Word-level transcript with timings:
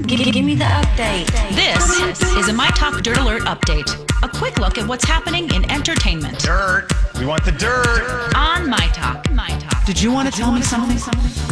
Give, 0.00 0.32
give 0.32 0.44
me 0.44 0.54
the 0.54 0.64
update. 0.64 1.26
This 1.54 2.22
is 2.36 2.48
a 2.48 2.52
My 2.52 2.68
Talk 2.70 3.02
Dirt 3.02 3.18
Alert 3.18 3.42
update. 3.42 3.90
A 4.22 4.28
quick 4.28 4.58
look 4.58 4.78
at 4.78 4.88
what's 4.88 5.04
happening 5.04 5.52
in 5.54 5.70
entertainment 5.70 6.38
dirt. 6.38 6.88
We 7.18 7.26
want 7.26 7.44
the 7.44 7.52
dirt. 7.52 8.32
on 8.34 8.70
My 8.70 8.88
Talk. 8.94 9.01
Did 9.92 10.00
you 10.00 10.10
want 10.10 10.32
to 10.32 10.40
tell 10.40 10.50
me 10.50 10.62
something? 10.62 10.96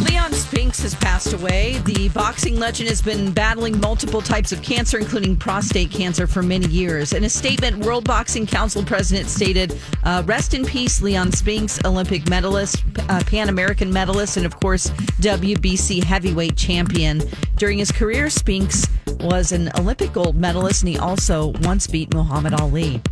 Leon 0.03 0.33
Spinks 0.33 0.81
has 0.81 0.95
passed 0.95 1.31
away. 1.31 1.77
The 1.85 2.09
boxing 2.09 2.57
legend 2.57 2.89
has 2.89 2.99
been 2.99 3.31
battling 3.31 3.79
multiple 3.79 4.19
types 4.19 4.51
of 4.51 4.63
cancer, 4.63 4.97
including 4.97 5.35
prostate 5.35 5.91
cancer, 5.91 6.25
for 6.25 6.41
many 6.41 6.65
years. 6.65 7.13
In 7.13 7.23
a 7.23 7.29
statement, 7.29 7.85
World 7.85 8.03
Boxing 8.03 8.47
Council 8.47 8.83
president 8.83 9.29
stated, 9.29 9.79
uh, 10.05 10.23
Rest 10.25 10.55
in 10.55 10.65
peace, 10.65 11.03
Leon 11.03 11.31
Spinks, 11.33 11.79
Olympic 11.85 12.27
medalist, 12.29 12.83
uh, 13.09 13.23
Pan 13.27 13.47
American 13.47 13.93
medalist, 13.93 14.37
and 14.37 14.45
of 14.47 14.59
course, 14.59 14.89
WBC 15.21 16.03
heavyweight 16.03 16.57
champion. 16.57 17.21
During 17.57 17.77
his 17.77 17.91
career, 17.91 18.31
Spinks 18.31 18.87
was 19.19 19.51
an 19.51 19.69
Olympic 19.77 20.13
gold 20.13 20.35
medalist, 20.35 20.81
and 20.81 20.89
he 20.89 20.97
also 20.97 21.53
once 21.61 21.85
beat 21.85 22.11
Muhammad 22.15 22.55
Ali. 22.55 23.03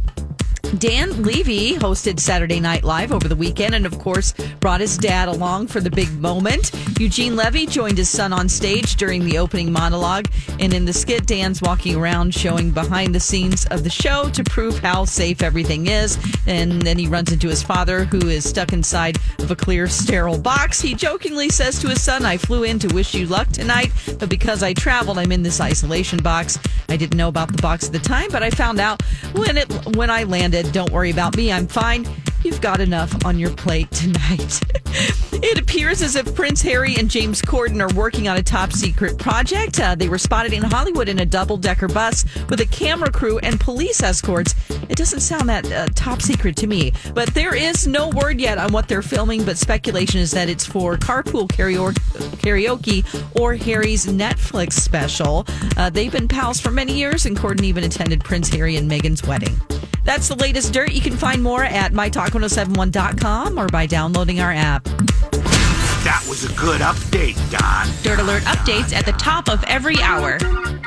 Dan 0.78 1.23
Levy 1.23 1.75
hosted 1.75 2.20
Saturday 2.20 2.59
Night 2.59 2.84
Live 2.84 3.12
over 3.12 3.28
the 3.28 3.36
weekend 3.36 3.73
and, 3.73 3.86
of 3.86 3.98
course, 3.98 4.34
brought 4.59 4.80
his 4.80 4.98
dad 4.98 5.28
along 5.28 5.67
for 5.67 5.80
the 5.80 5.89
big 5.89 6.11
moment. 6.20 6.72
Eugene 7.00 7.36
Levy 7.36 7.66
joined 7.66 7.98
his 7.98 8.09
son 8.09 8.31
on 8.31 8.48
stage 8.48 8.95
during 8.95 9.26
the 9.26 9.39
opening 9.39 9.72
monologue. 9.72 10.28
And 10.59 10.73
in 10.73 10.86
the 10.86 10.94
skit, 10.94 11.26
Dan's 11.26 11.61
walking 11.61 11.95
around 11.95 12.36
showing 12.36 12.70
behind 12.72 13.16
the 13.16 13.20
scenes 13.20 13.66
of 13.67 13.84
the 13.84 13.89
show 13.89 14.30
to 14.30 14.44
prove 14.44 14.78
how 14.80 15.06
safe 15.06 15.42
everything 15.42 15.88
is. 15.88 16.20
And 16.45 16.81
then 16.83 17.00
he 17.00 17.08
runs 17.08 17.31
into 17.31 17.48
his 17.48 17.64
father, 17.64 18.04
who 18.04 18.28
is 18.28 18.48
stuck 18.48 18.72
inside 18.72 19.17
of 19.39 19.50
a 19.50 19.56
clear, 19.56 19.88
sterile 19.88 20.38
box. 20.38 20.80
He 20.80 20.94
jokingly 20.94 21.50
says 21.50 21.80
to 21.80 21.88
his 21.88 22.02
son, 22.02 22.26
I 22.26 22.38
flew 22.38 22.64
in 22.64 22.78
to 22.80 22.94
wish 22.94 23.16
you 23.16 23.26
luck 23.26 23.48
tonight, 23.48 23.92
but 24.20 24.30
because 24.30 24.61
I 24.61 24.73
traveled, 24.73 25.17
I'm 25.17 25.31
in 25.31 25.42
this 25.42 25.59
isolation 25.59 26.22
box. 26.22 26.59
I 26.89 26.98
didn't 26.98 27.17
know 27.17 27.28
about 27.28 27.52
the 27.52 27.61
box 27.61 27.88
at 27.88 27.94
the 27.94 28.00
time, 28.00 28.30
but 28.31 28.44
I 28.44 28.50
found 28.50 28.80
out 28.80 29.02
when 29.33 29.58
it 29.58 29.72
when 29.95 30.09
I 30.09 30.23
landed. 30.23 30.59
Don't 30.64 30.92
worry 30.92 31.12
about 31.12 31.36
me. 31.38 31.52
I'm 31.52 31.68
fine. 31.68 32.06
You've 32.44 32.61
got 32.61 32.80
enough 32.80 33.26
on 33.26 33.38
your 33.38 33.52
plate 33.52 33.92
tonight. 33.92 34.61
it 35.33 35.60
appears 35.60 36.02
as 36.02 36.16
if 36.16 36.33
Prince 36.33 36.61
Harry 36.61 36.95
and 36.95 37.10
James 37.10 37.42
Corden 37.42 37.82
are 37.82 37.94
working 37.94 38.30
on 38.30 38.38
a 38.38 38.44
top 38.44 38.72
secret 38.72 39.17
project. 39.17 39.80
Uh, 39.80 39.95
they 39.95 40.08
were 40.08 40.17
spotted 40.17 40.54
in 40.54 40.64
Hollywood 40.64 41.10
in 41.10 41.20
a 41.20 41.26
double 41.26 41.58
decker 41.58 41.89
bus 41.89 42.23
with 42.50 42.61
a 42.61 42.66
camera 42.66 43.11
crew 43.11 43.39
and 43.39 43.60
police 43.60 44.02
escorts. 44.02 44.56
It 44.88 44.95
doesn't 44.95 45.20
sound 45.20 45.50
that 45.50 45.70
uh, 45.72 45.88
top 45.95 46.22
secret 46.22 46.56
to 46.58 46.67
me, 46.67 46.94
but 47.14 47.33
there 47.33 47.56
is 47.56 47.88
no 47.88 48.08
word 48.10 48.39
yet 48.39 48.58
on 48.58 48.72
what 48.72 48.88
they're 48.88 49.02
filming. 49.02 49.44
But 49.44 49.58
speculation 49.58 50.22
is 50.22 50.32
that 50.32 50.48
it's 50.48 50.66
for 50.66 50.95
carpool 50.95 51.48
karaoke, 51.50 51.95
karaoke 52.38 53.39
or 53.39 53.56
Harry's 53.56 54.06
Netflix 54.06 54.73
special. 54.73 55.45
Uh, 55.76 55.89
they've 55.89 56.12
been 56.12 56.30
pals 56.30 56.62
for 56.62 56.72
many 56.72 56.94
years, 56.94 57.26
and 57.26 57.36
Corden 57.36 57.64
even 57.64 57.83
attended 57.83 58.23
Prince 58.23 58.48
Harry 58.50 58.78
and 58.78 58.89
Meghan's 58.89 59.23
wedding. 59.23 59.60
That's 60.09 60.27
the 60.27 60.36
latest 60.37 60.73
dirt. 60.73 60.92
You 60.92 61.02
can 61.02 61.15
find 61.15 61.43
more 61.43 61.64
at 61.64 61.93
mytalk1071.com 61.93 63.59
or 63.59 63.67
by 63.67 63.86
downloading 63.86 64.39
our 64.39 64.52
app. 64.52 64.83
That 64.83 66.25
was 66.27 66.49
a 66.49 66.53
good 66.55 66.81
update, 66.81 67.37
Don. 67.52 67.87
Dirt 68.02 68.20
Alert 68.20 68.42
updates 68.45 68.92
at 68.92 69.05
the 69.05 69.11
top 69.11 69.49
of 69.49 69.64
every 69.65 70.02
hour. 70.02 70.39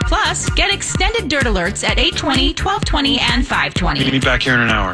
Plus, 0.08 0.50
get 0.50 0.74
extended 0.74 1.28
Dirt 1.28 1.44
Alerts 1.44 1.84
at 1.84 2.00
820, 2.00 2.48
1220, 2.48 3.20
and 3.20 3.46
520. 3.46 4.00
Meet 4.00 4.12
me 4.12 4.18
back 4.18 4.42
here 4.42 4.54
in 4.54 4.60
an 4.60 4.70
hour. 4.70 4.90